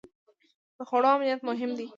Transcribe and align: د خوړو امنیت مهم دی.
د 0.77 0.79
خوړو 0.87 1.09
امنیت 1.15 1.41
مهم 1.49 1.71
دی. 1.77 1.87